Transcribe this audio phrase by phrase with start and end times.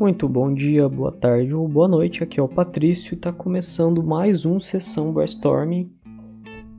[0.00, 2.24] Muito bom dia, boa tarde ou boa noite.
[2.24, 5.92] Aqui é o Patrício e está começando mais um Sessão Brainstorming.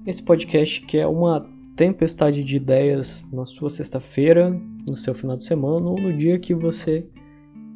[0.07, 4.49] Esse podcast que é uma tempestade de ideias na sua sexta-feira,
[4.89, 7.05] no seu final de semana ou no dia que você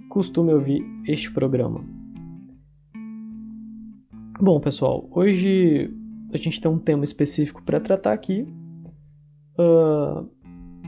[0.09, 1.85] costuma ouvir este programa.
[4.41, 5.93] Bom, pessoal, hoje
[6.33, 8.47] a gente tem um tema específico para tratar aqui.
[9.59, 10.27] Uh,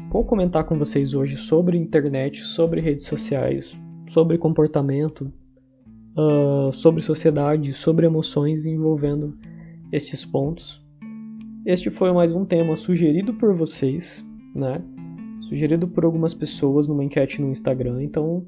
[0.09, 5.31] vou comentar com vocês hoje sobre internet, sobre redes sociais, sobre comportamento,
[6.15, 9.37] uh, sobre sociedade, sobre emoções envolvendo
[9.91, 10.81] estes pontos.
[11.65, 14.25] Este foi mais um tema sugerido por vocês,
[14.55, 14.81] né?
[15.41, 18.01] Sugerido por algumas pessoas numa enquete no Instagram.
[18.03, 18.45] Então,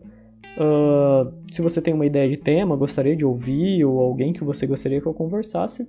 [0.58, 4.66] uh, se você tem uma ideia de tema, gostaria de ouvir, ou alguém que você
[4.66, 5.88] gostaria que eu conversasse,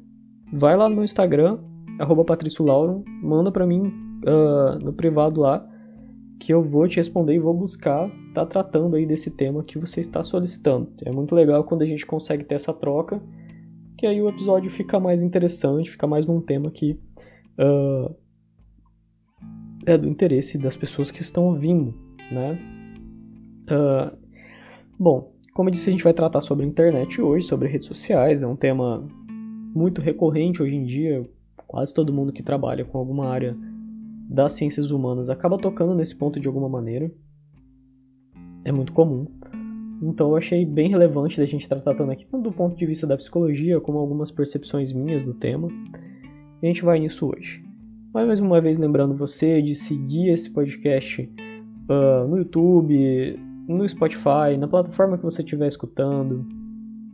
[0.52, 1.58] vai lá no Instagram,
[1.98, 2.24] arroba
[3.22, 3.92] manda para mim
[4.26, 5.69] uh, no privado lá
[6.40, 9.78] que eu vou te responder e vou buscar estar tá tratando aí desse tema que
[9.78, 10.90] você está solicitando.
[11.04, 13.22] É muito legal quando a gente consegue ter essa troca,
[13.98, 16.98] que aí o episódio fica mais interessante, fica mais num tema que
[17.58, 18.16] uh,
[19.84, 21.94] é do interesse das pessoas que estão ouvindo,
[22.32, 22.58] né?
[23.70, 24.16] Uh,
[24.98, 28.46] bom, como eu disse, a gente vai tratar sobre internet hoje, sobre redes sociais, é
[28.46, 29.06] um tema
[29.74, 31.28] muito recorrente hoje em dia,
[31.66, 33.54] quase todo mundo que trabalha com alguma área
[34.30, 37.10] das ciências humanas acaba tocando nesse ponto de alguma maneira.
[38.64, 39.26] É muito comum.
[40.00, 43.06] Então eu achei bem relevante da gente estar tratando aqui, tanto do ponto de vista
[43.06, 45.68] da psicologia, como algumas percepções minhas do tema.
[46.62, 47.62] E a gente vai nisso hoje.
[48.14, 54.56] Mas mais uma vez lembrando você de seguir esse podcast uh, no YouTube, no Spotify,
[54.58, 56.46] na plataforma que você estiver escutando.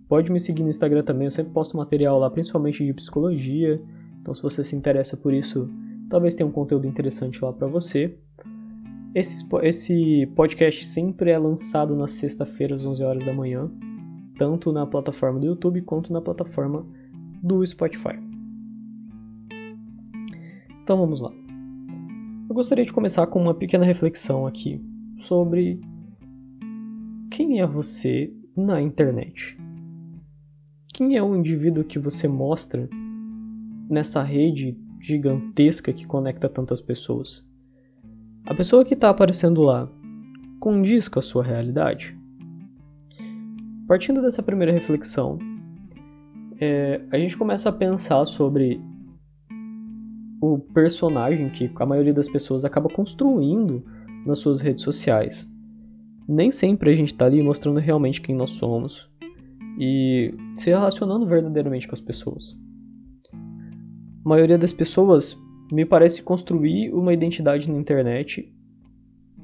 [0.07, 3.81] Pode me seguir no Instagram também, eu sempre posto material lá, principalmente de psicologia.
[4.21, 5.69] Então se você se interessa por isso,
[6.17, 8.17] Talvez tenha um conteúdo interessante lá para você.
[9.15, 13.71] Esse, esse podcast sempre é lançado na sexta-feira às 11 horas da manhã,
[14.39, 16.87] tanto na plataforma do YouTube quanto na plataforma
[17.43, 18.19] do Spotify.
[20.83, 21.31] Então vamos lá.
[22.49, 24.83] Eu gostaria de começar com uma pequena reflexão aqui
[25.19, 25.79] sobre
[27.31, 29.55] quem é você na internet.
[30.95, 32.89] Quem é o indivíduo que você mostra
[33.91, 37.47] nessa rede gigantesca que conecta tantas pessoas.
[38.45, 39.89] A pessoa que está aparecendo lá
[40.61, 42.17] condiz com a sua realidade?
[43.87, 45.39] Partindo dessa primeira reflexão,
[46.61, 48.81] é, a gente começa a pensar sobre
[50.41, 53.85] o personagem que a maioria das pessoas acaba construindo
[54.25, 55.49] nas suas redes sociais.
[56.29, 59.09] Nem sempre a gente está ali mostrando realmente quem nós somos
[59.79, 62.57] e se relacionando verdadeiramente com as pessoas
[64.27, 68.53] a maioria das pessoas me parece construir uma identidade na internet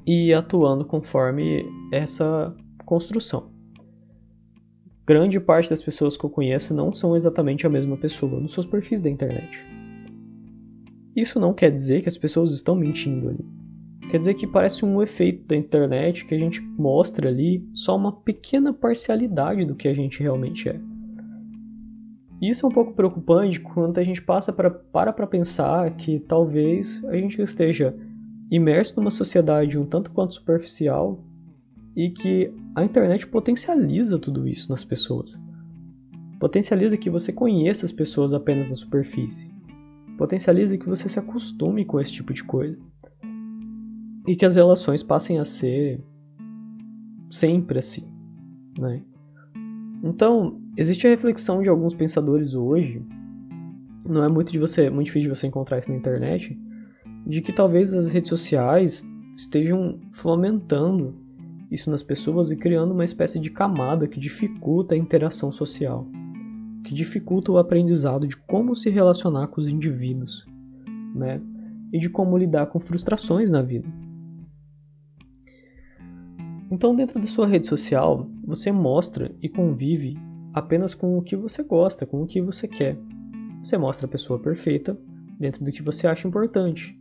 [0.05, 2.53] e atuando conforme essa
[2.85, 3.49] construção.
[5.07, 8.65] Grande parte das pessoas que eu conheço não são exatamente a mesma pessoa nos seus
[8.65, 9.57] perfis da internet.
[11.15, 13.45] Isso não quer dizer que as pessoas estão mentindo ali.
[14.11, 18.11] Quer dizer que parece um efeito da internet que a gente mostra ali só uma
[18.11, 20.77] pequena parcialidade do que a gente realmente é.
[22.43, 27.01] Isso é um pouco preocupante quando a gente passa para para para pensar que talvez
[27.05, 27.95] a gente esteja
[28.51, 31.23] imerso numa sociedade um tanto quanto superficial
[31.95, 35.39] e que a internet potencializa tudo isso nas pessoas.
[36.37, 39.49] Potencializa que você conheça as pessoas apenas na superfície.
[40.17, 42.77] Potencializa que você se acostume com esse tipo de coisa.
[44.27, 46.03] E que as relações passem a ser
[47.29, 48.05] sempre assim,
[48.77, 49.01] né?
[50.03, 53.01] Então, existe a reflexão de alguns pensadores hoje,
[54.05, 56.57] não é muito de você, muito difícil de você encontrar isso na internet,
[57.25, 59.03] de que talvez as redes sociais
[59.33, 61.15] estejam fomentando
[61.71, 66.07] isso nas pessoas e criando uma espécie de camada que dificulta a interação social,
[66.83, 70.45] que dificulta o aprendizado de como se relacionar com os indivíduos,
[71.15, 71.41] né?
[71.91, 73.87] E de como lidar com frustrações na vida.
[76.69, 80.17] Então, dentro da sua rede social, você mostra e convive
[80.53, 82.97] apenas com o que você gosta, com o que você quer.
[83.63, 84.97] Você mostra a pessoa perfeita
[85.39, 86.97] dentro do que você acha importante.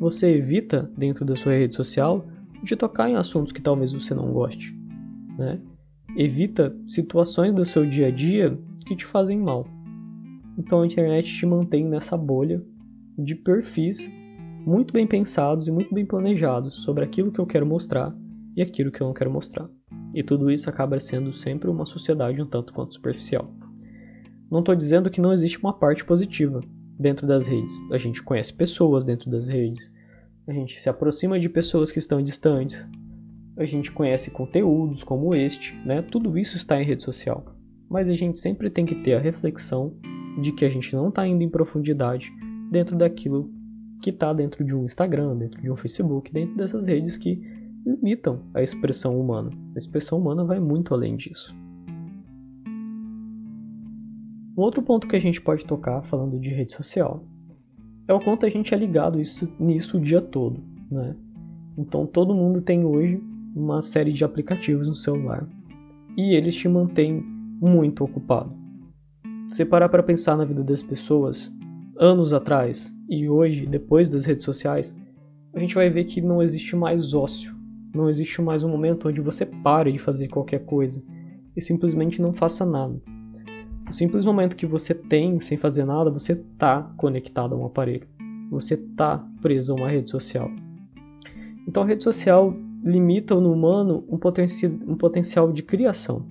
[0.00, 2.26] Você evita, dentro da sua rede social,
[2.62, 4.74] de tocar em assuntos que talvez você não goste.
[5.38, 5.60] Né?
[6.16, 9.66] Evita situações do seu dia a dia que te fazem mal.
[10.58, 12.62] Então a internet te mantém nessa bolha
[13.18, 14.10] de perfis
[14.66, 18.14] muito bem pensados e muito bem planejados sobre aquilo que eu quero mostrar
[18.56, 19.68] e aquilo que eu não quero mostrar.
[20.16, 23.52] E tudo isso acaba sendo sempre uma sociedade um tanto quanto superficial.
[24.50, 26.62] Não estou dizendo que não existe uma parte positiva
[26.98, 27.74] dentro das redes.
[27.92, 29.92] A gente conhece pessoas dentro das redes,
[30.46, 32.88] a gente se aproxima de pessoas que estão distantes,
[33.58, 36.00] a gente conhece conteúdos como este, né?
[36.00, 37.44] Tudo isso está em rede social.
[37.86, 39.92] Mas a gente sempre tem que ter a reflexão
[40.40, 42.32] de que a gente não está indo em profundidade
[42.70, 43.50] dentro daquilo
[44.00, 47.55] que está dentro de um Instagram, dentro de um Facebook, dentro dessas redes que
[47.86, 49.50] limitam a expressão humana.
[49.74, 51.54] A expressão humana vai muito além disso.
[54.56, 57.22] Um outro ponto que a gente pode tocar falando de rede social
[58.08, 60.60] é o quanto a gente é ligado isso, nisso o dia todo,
[60.90, 61.14] né?
[61.78, 63.22] Então todo mundo tem hoje
[63.54, 65.46] uma série de aplicativos no celular
[66.16, 67.22] e eles te mantêm
[67.60, 68.52] muito ocupado.
[69.50, 71.52] Se parar para pensar na vida das pessoas
[71.98, 74.94] anos atrás e hoje, depois das redes sociais,
[75.54, 77.55] a gente vai ver que não existe mais ócio,
[77.94, 81.02] não existe mais um momento onde você pare de fazer qualquer coisa
[81.56, 83.00] e simplesmente não faça nada.
[83.88, 88.06] O simples momento que você tem sem fazer nada, você está conectado a um aparelho.
[88.50, 90.50] Você está preso a uma rede social.
[91.66, 92.54] Então a rede social
[92.84, 96.26] limita no humano um, potenci um potencial de criação.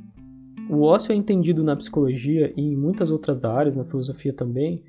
[0.69, 4.83] O ócio é entendido na psicologia e em muitas outras áreas, na filosofia também,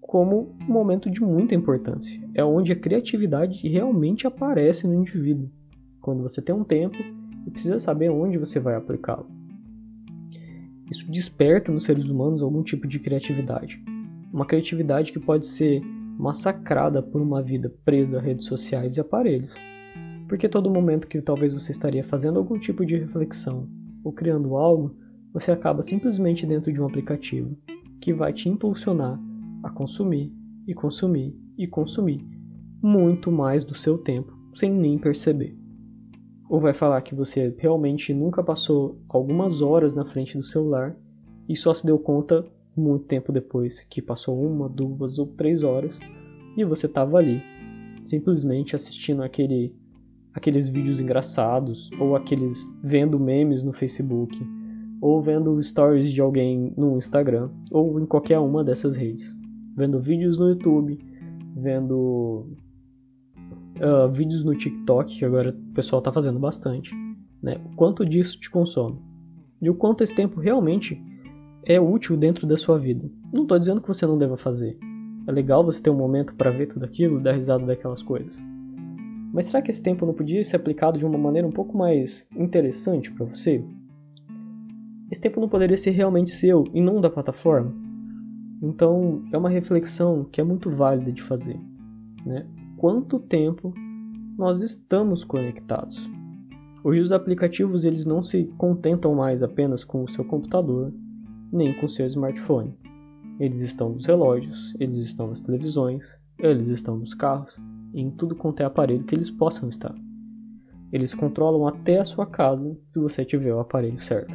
[0.00, 2.20] como um momento de muita importância.
[2.34, 5.50] É onde a criatividade realmente aparece no indivíduo.
[6.06, 6.96] Quando você tem um tempo
[7.44, 9.26] e precisa saber onde você vai aplicá-lo.
[10.88, 13.82] Isso desperta nos seres humanos algum tipo de criatividade.
[14.32, 15.82] Uma criatividade que pode ser
[16.16, 19.52] massacrada por uma vida presa a redes sociais e aparelhos.
[20.28, 23.68] Porque todo momento que talvez você estaria fazendo algum tipo de reflexão
[24.04, 24.94] ou criando algo,
[25.32, 27.58] você acaba simplesmente dentro de um aplicativo
[28.00, 29.20] que vai te impulsionar
[29.60, 30.32] a consumir
[30.68, 32.24] e consumir e consumir
[32.80, 35.65] muito mais do seu tempo sem nem perceber
[36.48, 40.96] ou vai falar que você realmente nunca passou algumas horas na frente do celular
[41.48, 42.44] e só se deu conta
[42.76, 45.98] muito tempo depois, que passou uma, duas ou três horas
[46.56, 47.42] e você estava ali,
[48.04, 49.74] simplesmente assistindo aquele,
[50.34, 54.38] aqueles vídeos engraçados ou aqueles vendo memes no Facebook
[55.00, 59.34] ou vendo stories de alguém no Instagram ou em qualquer uma dessas redes,
[59.76, 60.98] vendo vídeos no YouTube,
[61.54, 62.46] vendo
[63.80, 66.94] uh, vídeos no TikTok, que agora o pessoal está fazendo bastante,
[67.42, 67.60] né?
[67.64, 68.98] O quanto disso te consome
[69.60, 71.00] e o quanto esse tempo realmente
[71.64, 73.10] é útil dentro da sua vida.
[73.32, 74.78] Não estou dizendo que você não deva fazer.
[75.26, 78.40] É legal você ter um momento para ver tudo aquilo, dar risada daquelas coisas.
[79.32, 82.26] Mas será que esse tempo não podia ser aplicado de uma maneira um pouco mais
[82.36, 83.62] interessante para você?
[85.10, 87.74] Esse tempo não poderia ser realmente seu e não da plataforma?
[88.62, 91.58] Então, é uma reflexão que é muito válida de fazer.
[92.24, 92.46] Né?
[92.76, 93.72] Quanto tempo
[94.36, 96.08] nós estamos conectados.
[96.84, 100.92] Hoje os aplicativos eles não se contentam mais apenas com o seu computador,
[101.50, 102.74] nem com o seu smartphone.
[103.40, 107.58] Eles estão nos relógios, eles estão nas televisões, eles estão nos carros,
[107.94, 109.94] em tudo quanto é aparelho que eles possam estar.
[110.92, 114.32] Eles controlam até a sua casa se você tiver o aparelho certo.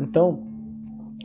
[0.00, 0.42] Então,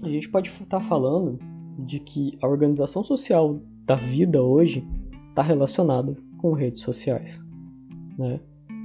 [0.04, 1.40] a gente pode estar falando
[1.80, 4.86] de que a organização social da vida hoje
[5.32, 7.44] está relacionado com redes sociais,
[8.18, 8.40] né?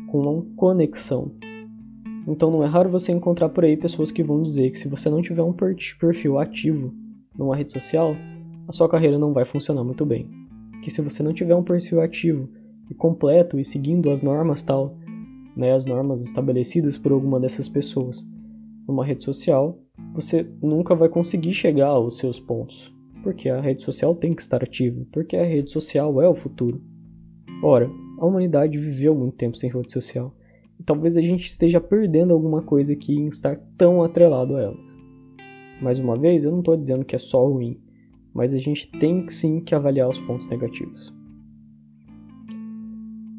[0.08, 1.32] com uma conexão.
[2.26, 5.10] Então não é raro você encontrar por aí pessoas que vão dizer que se você
[5.10, 6.94] não tiver um perfil ativo
[7.36, 8.16] numa rede social,
[8.66, 10.28] a sua carreira não vai funcionar muito bem.
[10.82, 12.48] Que se você não tiver um perfil ativo
[12.88, 14.96] e completo e seguindo as normas tal,
[15.56, 18.24] né, as normas estabelecidas por alguma dessas pessoas
[18.86, 19.78] numa rede social,
[20.14, 22.94] você nunca vai conseguir chegar aos seus pontos,
[23.26, 26.80] porque a rede social tem que estar ativa, porque a rede social é o futuro.
[27.60, 27.90] Ora,
[28.20, 30.32] a humanidade viveu muito tempo sem rede social,
[30.78, 34.96] e talvez a gente esteja perdendo alguma coisa aqui em estar tão atrelado a elas.
[35.82, 37.80] Mais uma vez, eu não estou dizendo que é só ruim,
[38.32, 41.12] mas a gente tem sim que avaliar os pontos negativos.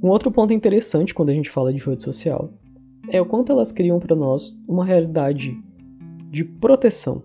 [0.03, 2.51] Um outro ponto interessante quando a gente fala de rede social
[3.07, 5.57] é o quanto elas criam para nós uma realidade
[6.29, 7.23] de proteção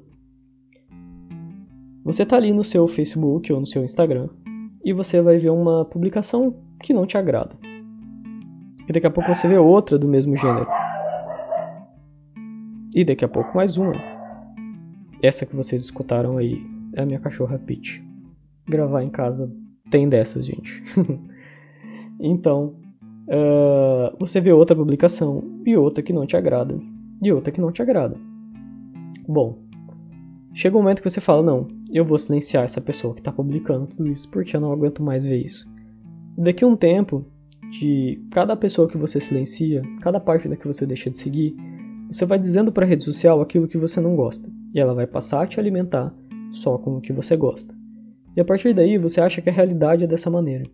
[2.04, 4.28] você está ali no seu Facebook ou no seu Instagram
[4.84, 7.56] e você vai ver uma publicação que não te agrada.
[8.88, 10.66] E daqui a pouco você vê outra do mesmo gênero.
[12.94, 13.94] E daqui a pouco mais uma.
[15.22, 16.60] Essa que vocês escutaram aí
[16.94, 18.02] é a minha cachorra Peach.
[18.68, 19.50] Gravar em casa
[19.90, 20.82] tem dessas, gente.
[22.18, 22.74] então,
[23.28, 26.76] uh, você vê outra publicação e outra que não te agrada.
[27.22, 28.16] E outra que não te agrada.
[29.28, 29.58] Bom,
[30.52, 31.68] chega um momento que você fala: não,
[31.98, 35.24] eu vou silenciar essa pessoa que está publicando tudo isso porque eu não aguento mais
[35.24, 35.70] ver isso.
[36.36, 37.26] Daqui a um tempo,
[37.70, 41.56] de cada pessoa que você silencia, cada página que você deixa de seguir,
[42.08, 45.06] você vai dizendo para a rede social aquilo que você não gosta e ela vai
[45.06, 46.14] passar a te alimentar
[46.50, 47.74] só com o que você gosta.
[48.36, 50.64] E a partir daí você acha que a realidade é dessa maneira.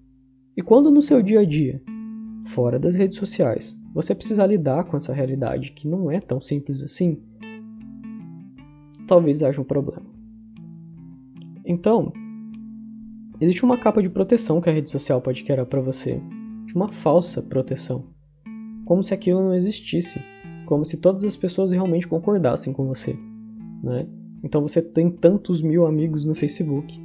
[0.57, 1.81] E quando no seu dia a dia
[2.47, 6.83] fora das redes sociais, você precisa lidar com essa realidade que não é tão simples
[6.83, 7.21] assim,
[9.07, 10.18] talvez haja um problema.
[11.69, 12.11] Então,
[13.39, 16.19] existe uma capa de proteção que a rede social pode criar para você,
[16.65, 18.07] de uma falsa proteção,
[18.87, 20.19] como se aquilo não existisse,
[20.65, 23.15] como se todas as pessoas realmente concordassem com você,
[23.83, 24.07] né?
[24.43, 26.99] Então você tem tantos mil amigos no Facebook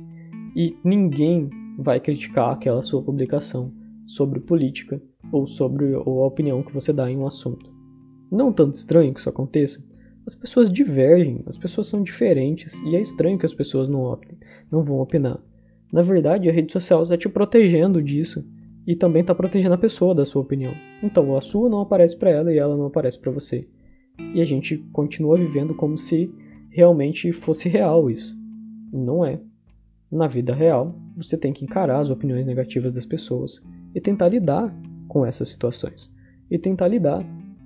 [0.56, 3.70] e ninguém vai criticar aquela sua publicação
[4.06, 7.70] sobre política ou sobre ou a opinião que você dá em um assunto.
[8.32, 9.84] Não tanto estranho que isso aconteça.
[10.26, 14.38] As pessoas divergem, as pessoas são diferentes e é estranho que as pessoas não optem,
[14.74, 15.40] não vão opinar.
[15.92, 18.44] Na verdade, a rede social está te protegendo disso
[18.88, 20.74] e também está protegendo a pessoa da sua opinião.
[21.04, 23.68] Então, a sua não aparece para ela e ela não aparece para você.
[24.34, 26.34] E a gente continua vivendo como se
[26.72, 28.36] realmente fosse real isso.
[28.92, 29.40] Não é.
[30.12, 33.62] Na vida real, você tem que encarar as opiniões negativas das pessoas
[33.94, 34.76] e tentar lidar
[35.08, 36.12] com essas situações.
[36.50, 37.24] E tentar lidar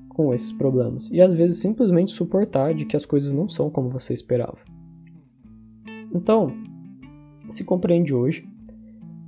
[0.09, 1.09] com esses problemas.
[1.09, 4.57] E às vezes simplesmente suportar de que as coisas não são como você esperava.
[6.13, 6.53] Então,
[7.49, 8.47] se compreende hoje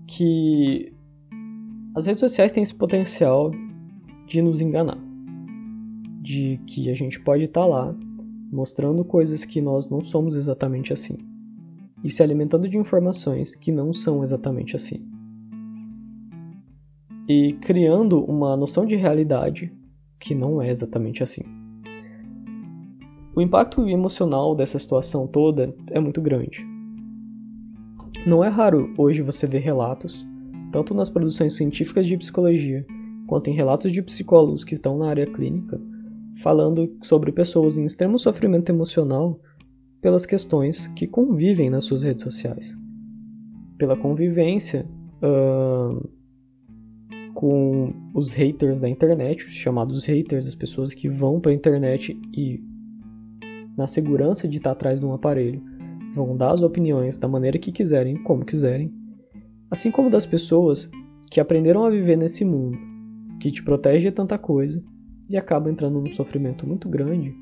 [0.07, 0.93] que
[1.95, 3.51] as redes sociais têm esse potencial
[4.27, 4.97] de nos enganar.
[6.21, 7.95] De que a gente pode estar lá
[8.51, 11.17] mostrando coisas que nós não somos exatamente assim
[12.03, 15.05] e se alimentando de informações que não são exatamente assim.
[17.27, 19.71] E criando uma noção de realidade
[20.19, 21.43] que não é exatamente assim.
[23.35, 26.65] O impacto emocional dessa situação toda é muito grande.
[28.25, 30.27] Não é raro hoje você ver relatos
[30.71, 32.85] tanto nas produções científicas de psicologia
[33.27, 35.79] quanto em relatos de psicólogos que estão na área clínica,
[36.41, 39.39] falando sobre pessoas em extremo sofrimento emocional
[40.01, 42.75] pelas questões que convivem nas suas redes sociais.
[43.77, 44.85] Pela convivência
[45.23, 46.09] uh,
[47.33, 52.61] com os haters da internet, chamados haters, as pessoas que vão para a internet e,
[53.77, 55.61] na segurança de estar atrás de um aparelho,
[56.15, 58.91] vão dar as opiniões da maneira que quiserem, como quiserem,
[59.69, 60.89] assim como das pessoas
[61.31, 62.77] que aprenderam a viver nesse mundo,
[63.39, 64.83] que te protege de tanta coisa
[65.29, 67.35] e acaba entrando num sofrimento muito grande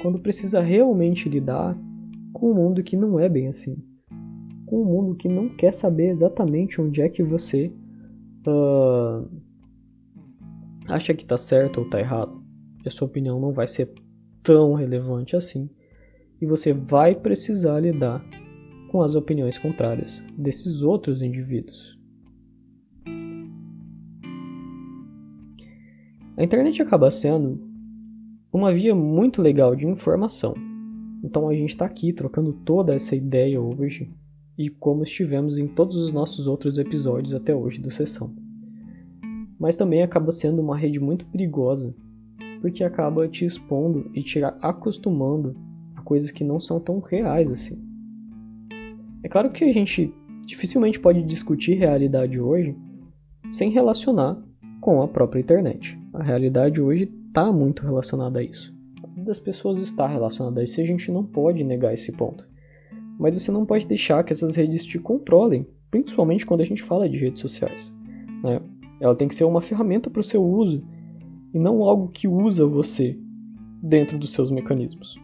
[0.00, 1.76] quando precisa realmente lidar
[2.32, 3.76] com um mundo que não é bem assim.
[4.66, 7.72] Com um mundo que não quer saber exatamente onde é que você
[8.46, 9.28] uh,
[10.88, 12.42] acha que está certo ou está errado.
[12.84, 13.92] E a sua opinião não vai ser
[14.42, 15.68] tão relevante assim.
[16.42, 18.20] E você vai precisar lidar
[18.90, 21.96] com as opiniões contrárias desses outros indivíduos.
[26.36, 27.60] A internet acaba sendo
[28.52, 30.52] uma via muito legal de informação.
[31.24, 34.10] Então a gente está aqui trocando toda essa ideia hoje
[34.58, 38.34] e como estivemos em todos os nossos outros episódios até hoje do Sessão.
[39.60, 41.94] Mas também acaba sendo uma rede muito perigosa,
[42.60, 45.54] porque acaba te expondo e te acostumando
[46.02, 47.78] coisas que não são tão reais assim.
[49.22, 50.12] É claro que a gente
[50.46, 52.76] dificilmente pode discutir realidade hoje
[53.50, 54.42] sem relacionar
[54.80, 55.98] com a própria internet.
[56.12, 58.74] A realidade hoje está muito relacionada a isso.
[59.02, 62.12] A vida das pessoas está relacionada a isso e a gente não pode negar esse
[62.12, 62.44] ponto.
[63.18, 67.08] Mas você não pode deixar que essas redes te controlem, principalmente quando a gente fala
[67.08, 67.94] de redes sociais.
[68.42, 68.60] Né?
[69.00, 70.82] Ela tem que ser uma ferramenta para o seu uso
[71.54, 73.16] e não algo que usa você
[73.82, 75.16] dentro dos seus mecanismos.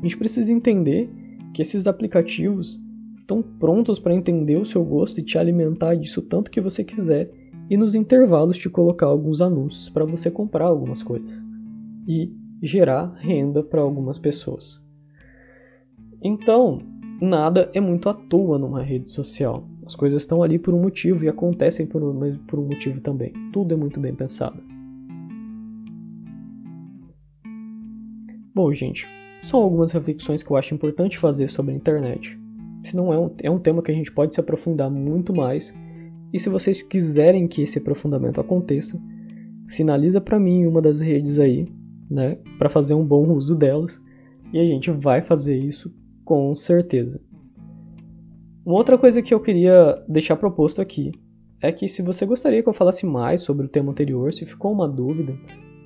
[0.00, 1.10] A gente precisa entender
[1.52, 2.82] que esses aplicativos
[3.14, 7.30] estão prontos para entender o seu gosto e te alimentar disso tanto que você quiser
[7.68, 11.44] e nos intervalos te colocar alguns anúncios para você comprar algumas coisas
[12.08, 14.82] e gerar renda para algumas pessoas.
[16.22, 16.80] Então,
[17.20, 19.68] nada é muito à toa numa rede social.
[19.84, 23.32] As coisas estão ali por um motivo e acontecem por um, por um motivo também.
[23.52, 24.62] Tudo é muito bem pensado.
[28.54, 29.06] Bom, gente,
[29.42, 32.38] são algumas reflexões que eu acho importante fazer sobre a internet.
[32.84, 35.74] Se não é um, é um tema que a gente pode se aprofundar muito mais.
[36.32, 39.00] E se vocês quiserem que esse aprofundamento aconteça,
[39.68, 41.68] sinaliza para mim uma das redes aí,
[42.10, 44.00] né, para fazer um bom uso delas,
[44.52, 45.92] e a gente vai fazer isso
[46.24, 47.20] com certeza.
[48.64, 51.12] Uma outra coisa que eu queria deixar proposto aqui
[51.60, 54.72] é que se você gostaria que eu falasse mais sobre o tema anterior, se ficou
[54.72, 55.36] uma dúvida,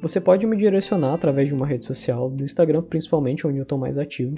[0.05, 3.79] você pode me direcionar através de uma rede social, do Instagram principalmente, onde eu estou
[3.79, 4.35] mais ativo,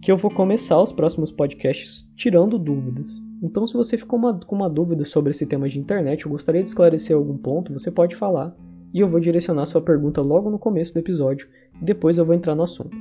[0.00, 3.20] que eu vou começar os próximos podcasts tirando dúvidas.
[3.42, 6.62] Então, se você ficou uma, com uma dúvida sobre esse tema de internet, eu gostaria
[6.62, 8.56] de esclarecer algum ponto, você pode falar
[8.94, 11.46] e eu vou direcionar sua pergunta logo no começo do episódio
[11.78, 12.96] e depois eu vou entrar no assunto.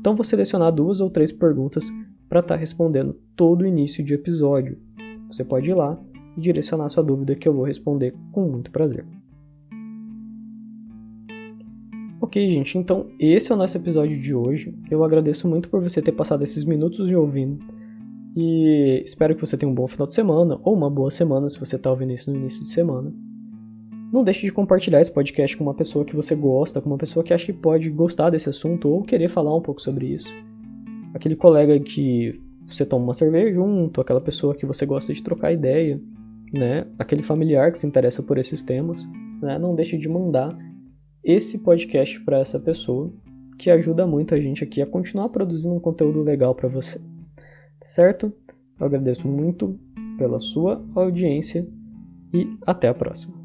[0.00, 1.90] Então, vou selecionar duas ou três perguntas
[2.28, 4.76] para estar tá respondendo todo o início de episódio.
[5.28, 5.98] Você pode ir lá
[6.36, 9.06] e direcionar sua dúvida que eu vou responder com muito prazer.
[12.22, 14.72] Ok, gente, então esse é o nosso episódio de hoje.
[14.88, 17.58] Eu agradeço muito por você ter passado esses minutos me ouvindo.
[18.36, 21.58] E espero que você tenha um bom final de semana, ou uma boa semana se
[21.58, 23.12] você está ouvindo isso no início de semana.
[24.12, 27.24] Não deixe de compartilhar esse podcast com uma pessoa que você gosta, com uma pessoa
[27.24, 30.32] que acha que pode gostar desse assunto ou querer falar um pouco sobre isso.
[31.14, 35.52] Aquele colega que você toma uma cerveja junto, aquela pessoa que você gosta de trocar
[35.52, 36.00] ideia,
[36.52, 36.86] né?
[37.00, 39.04] Aquele familiar que se interessa por esses temas,
[39.42, 39.58] né?
[39.58, 40.56] Não deixe de mandar
[41.24, 43.12] esse podcast para essa pessoa,
[43.58, 47.00] que ajuda muito a gente aqui a continuar produzindo um conteúdo legal para você.
[47.84, 48.32] Certo?
[48.78, 49.78] Eu agradeço muito
[50.18, 51.66] pela sua audiência
[52.32, 53.41] e até a próxima.